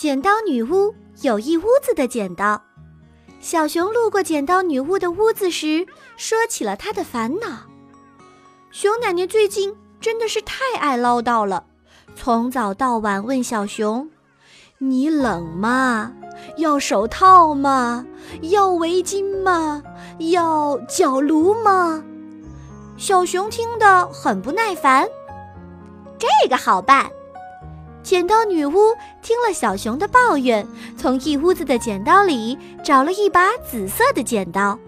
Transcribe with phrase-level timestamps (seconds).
[0.00, 2.62] 剪刀女巫有一屋子的剪刀。
[3.38, 5.86] 小熊路过剪刀女巫的屋子时，
[6.16, 7.66] 说起了他的烦恼。
[8.70, 11.64] 熊奶奶最近真的是太爱唠叨了，
[12.16, 14.08] 从早到晚问小熊
[14.80, 16.14] ：“你冷吗？
[16.56, 18.06] 要手套吗？
[18.40, 19.82] 要围巾吗？
[20.30, 22.02] 要脚炉吗？”
[22.96, 25.06] 小熊听得很不耐烦。
[26.18, 27.10] 这个好办。
[28.02, 34.78] 剪刀女巫听了小熊的抱怨，从一屋子的剪刀里找了一把紫色的剪刀。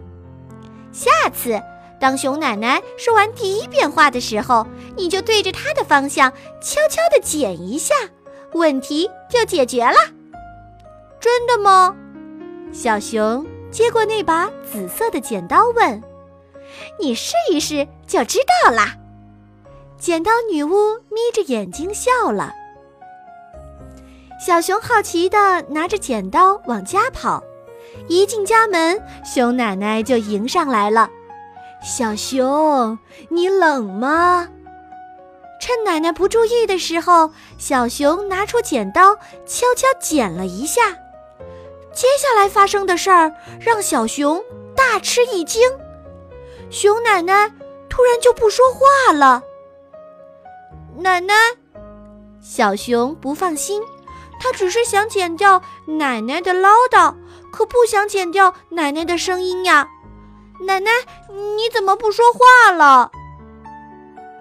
[0.92, 1.60] 下次
[2.00, 6.30] 当熊奶奶说完第一遍话的时候，你就对着她的方向
[6.60, 7.94] 悄悄地剪一下，
[8.54, 9.94] 问题就解决了。
[11.20, 11.94] 真的吗？
[12.72, 16.02] 小熊接过那把紫色的剪刀问
[16.98, 18.96] ：“你试一试就知道啦。”
[20.00, 22.52] 剪刀女巫眯着眼睛笑了。
[24.44, 27.40] 小熊好奇地拿着剪刀往家跑，
[28.08, 31.08] 一进家门，熊奶奶就迎上来了。
[31.80, 32.98] 小熊，
[33.28, 34.48] 你冷吗？
[35.60, 39.14] 趁奶奶不注意的时候，小熊拿出剪刀，
[39.46, 40.90] 悄悄剪了一下。
[41.92, 44.42] 接下来发生的事儿让小熊
[44.74, 45.62] 大吃一惊，
[46.68, 47.48] 熊奶奶
[47.88, 49.40] 突然就不说话了。
[50.98, 51.32] 奶奶，
[52.40, 53.80] 小熊不放心。
[54.42, 57.14] 他只是想剪掉奶奶的唠叨，
[57.52, 59.88] 可不想剪掉奶奶的声音呀。
[60.66, 60.90] 奶奶，
[61.28, 63.12] 你怎么不说话了？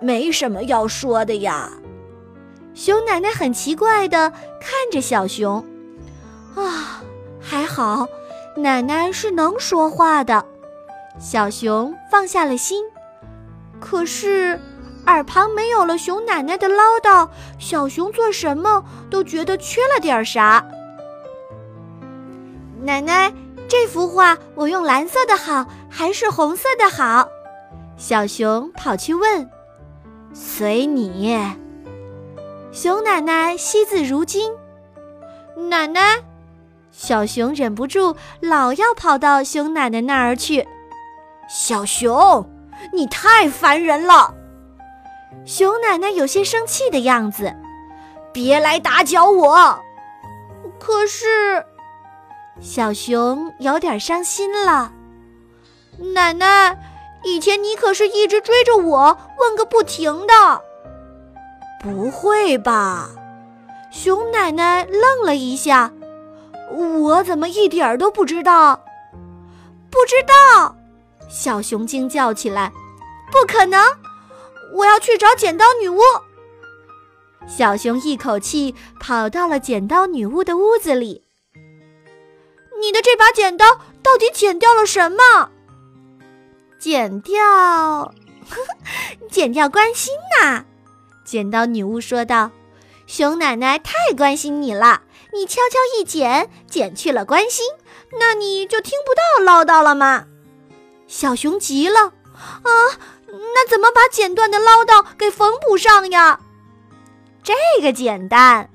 [0.01, 1.69] 没什么要说的呀。
[2.73, 5.63] 熊奶奶很奇怪的看着小熊。
[6.55, 7.03] 啊，
[7.39, 8.07] 还好，
[8.57, 10.43] 奶奶是能说话的。
[11.19, 12.83] 小熊放下了心。
[13.79, 14.59] 可是。
[15.05, 20.65] 耳旁没有了熊奶奶的唠叨，小熊做什么都觉得缺了点啥。
[22.81, 23.31] 奶奶，
[23.67, 27.27] 这幅画我用蓝色的好还是红色的好？
[27.97, 29.49] 小熊跑去问。
[30.33, 31.37] 随你。
[32.71, 34.53] 熊奶奶惜字如金。
[35.69, 36.23] 奶奶，
[36.91, 40.65] 小熊忍不住老要跑到熊奶奶那儿去。
[41.49, 42.49] 小熊，
[42.93, 44.33] 你太烦人了。
[45.45, 47.53] 熊奶奶有些生气的样子，
[48.31, 49.79] 别来打搅我。
[50.79, 51.65] 可是，
[52.59, 54.91] 小熊有点伤心了。
[56.13, 56.77] 奶奶，
[57.23, 60.61] 以前你可是一直追着我问个不停的。
[61.81, 63.09] 不会吧？
[63.91, 65.91] 熊奶奶愣了一下，
[66.71, 68.79] 我怎么一点儿都不知道？
[69.89, 70.75] 不知道！
[71.29, 72.71] 小熊惊叫起来
[73.31, 73.83] ：“不可能！”
[74.73, 75.99] 我要去找剪刀女巫。
[77.47, 81.23] 小熊一口气跑到了剪刀女巫的屋子里。
[82.79, 83.65] 你的这把剪刀
[84.01, 85.49] 到底剪掉了什么？
[86.79, 88.13] 剪掉，
[89.29, 90.63] 剪掉关心呐！
[91.23, 92.49] 剪刀女巫说道
[93.05, 97.65] ：“熊奶奶太关心你了，你悄悄一剪，剪去了关心，
[98.19, 100.25] 那你就听不到唠叨了吗？”
[101.07, 102.69] 小熊急了，啊！
[103.31, 106.39] 那怎么把剪断的唠叨给缝补上呀？
[107.43, 108.69] 这个简单。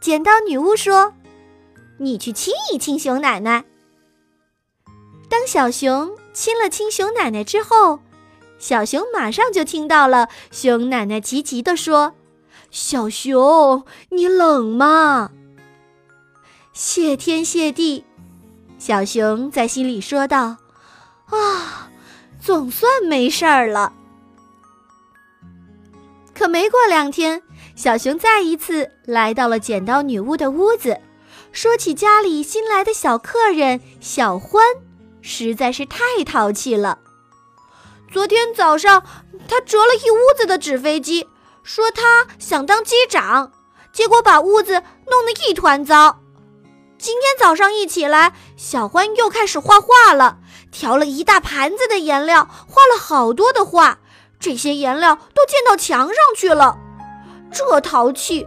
[0.00, 1.12] 剪刀女巫说
[1.98, 3.64] ：“你去亲一亲熊奶奶。”
[5.28, 8.00] 当小熊亲了亲熊奶奶之后，
[8.58, 12.14] 小熊马上就听到了熊奶奶急急地说
[12.70, 15.32] ：“小熊，你冷吗？”
[16.72, 18.04] 谢天谢地，
[18.78, 20.56] 小熊在心里说道
[21.28, 21.88] ：“啊。”
[22.40, 23.92] 总算没事儿了。
[26.34, 27.42] 可没过两天，
[27.76, 30.98] 小熊再一次来到了剪刀女巫的屋子，
[31.52, 34.64] 说起家里新来的小客人小欢，
[35.20, 36.98] 实在是太淘气了。
[38.10, 39.04] 昨天早上，
[39.46, 41.28] 他折了一屋子的纸飞机，
[41.62, 43.52] 说他想当机长，
[43.92, 46.20] 结果把屋子弄得一团糟。
[46.98, 50.39] 今天早上一起来，小欢又开始画画了。
[50.70, 53.98] 调了一大盘子的颜料，画了好多的画，
[54.38, 56.78] 这些颜料都溅到墙上去了。
[57.52, 58.46] 这淘气，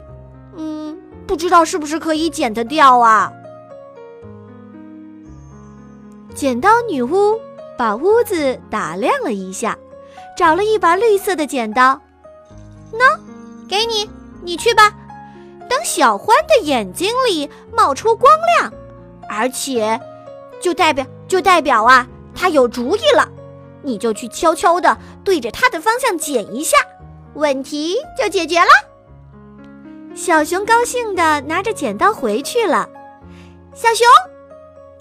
[0.55, 0.97] 嗯，
[1.27, 3.31] 不知道是不是可以剪得掉啊？
[6.33, 7.39] 剪刀女巫
[7.77, 9.77] 把屋子打量了一下，
[10.37, 11.99] 找了一把绿色的剪刀，
[12.93, 13.19] 喏，
[13.67, 14.09] 给你，
[14.41, 14.91] 你去吧。
[15.69, 18.73] 等小欢的眼睛里冒出光亮，
[19.29, 19.99] 而且，
[20.61, 22.07] 就代表就代表啊。
[22.35, 23.27] 他有主意了，
[23.81, 26.77] 你就去悄悄地对着他的方向剪一下，
[27.35, 28.69] 问题就解决了。
[30.15, 32.87] 小熊高兴地拿着剪刀回去了。
[33.73, 34.07] 小熊，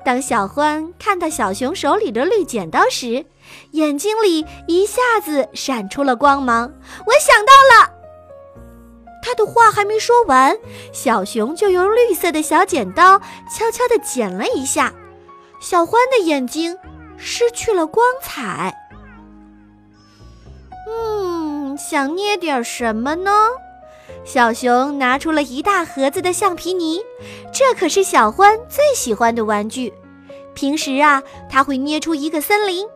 [0.04, 3.26] 当小欢看到小熊手里的绿剪刀时，
[3.72, 6.72] 眼睛里一下子闪出了光芒。
[7.06, 7.92] 我想到了。
[9.24, 10.56] 他的话还没说完，
[10.92, 13.20] 小熊就用绿色的小剪刀
[13.50, 14.92] 悄悄地剪了一下，
[15.60, 16.76] 小欢的眼睛
[17.24, 18.76] 失去了光彩。
[20.88, 23.30] 嗯，想捏点什么呢？
[24.24, 27.00] 小熊拿出了一大盒子的橡皮泥，
[27.52, 29.94] 这可是小欢最喜欢的玩具。
[30.52, 32.86] 平时啊，他会捏出一个森林，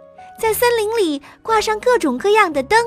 [0.40, 2.78] 在森林里挂上各种各样的灯。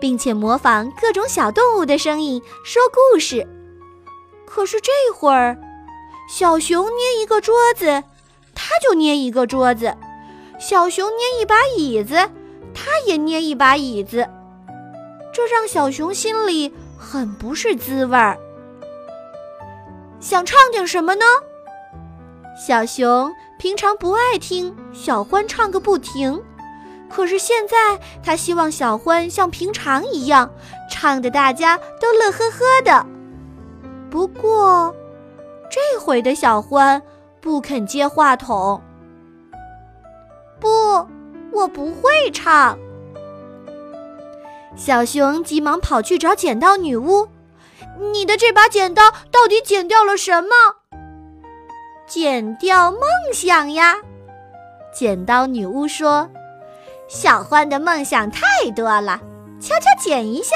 [0.00, 3.46] 并且模仿各种小动物的声音说故事。
[4.46, 5.58] 可是这会儿，
[6.28, 8.02] 小熊捏一个桌子，
[8.54, 9.90] 他就捏一个桌子；
[10.60, 12.14] 小熊捏一把椅子，
[12.74, 14.28] 他也捏一把椅子。
[15.32, 18.38] 这让小熊心里很不是滋味儿。
[20.20, 21.24] 想唱点什么呢？
[22.54, 26.40] 小熊平常不爱听小欢唱个不停。
[27.08, 30.48] 可是现在，他希望小欢像平常一样
[30.90, 33.06] 唱的，大家都乐呵呵的。
[34.10, 34.94] 不过，
[35.70, 37.00] 这回的小欢
[37.40, 38.80] 不肯接话筒。
[40.60, 41.06] 不，
[41.52, 42.78] 我不会唱。
[44.76, 47.28] 小熊急忙跑去找剪刀女巫
[48.12, 50.50] ：“你的这把剪刀到底剪掉了什么
[52.06, 53.00] ？”“剪掉梦
[53.32, 53.96] 想呀！”
[54.94, 56.28] 剪刀女巫说。
[57.08, 58.46] 小欢的梦想太
[58.76, 59.20] 多了，
[59.60, 60.54] 悄悄剪一下，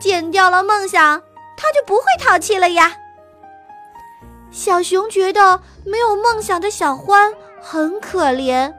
[0.00, 1.20] 剪掉了梦想，
[1.56, 2.92] 他就不会淘气了呀。
[4.52, 8.72] 小熊觉得没有梦想的小欢很可怜。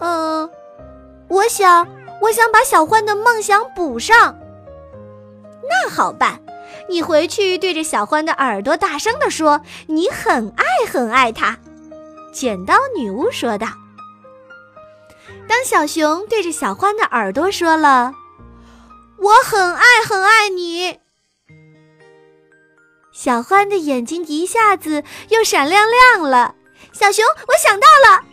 [0.00, 0.50] 嗯，
[1.28, 1.86] 我想，
[2.20, 4.38] 我想把小欢的梦想补上。
[5.68, 6.40] 那好办，
[6.88, 11.58] 你回去对着小欢的耳朵大声地说：“你很爱很爱他。”
[12.32, 13.66] 剪刀女巫说道。
[15.48, 18.12] 当小熊对着小欢的耳朵说了
[19.18, 20.98] ：“我很爱很爱你。”
[23.12, 26.54] 小欢的眼睛一下子又闪亮亮了。
[26.92, 28.24] 小熊，我想到了，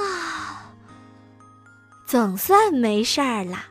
[0.00, 0.45] 啊，
[2.06, 3.64] 总算没事儿了。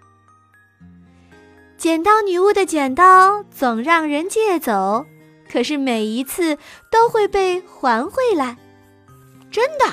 [1.78, 5.06] 剪刀女巫的剪刀总让人借走，
[5.50, 6.58] 可是每一次
[6.92, 8.58] 都会被还回来，
[9.50, 9.86] 真的。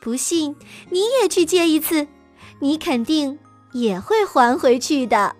[0.00, 0.56] 不信，
[0.90, 2.08] 你也去借一次，
[2.60, 3.38] 你肯定
[3.72, 5.36] 也会还回去的。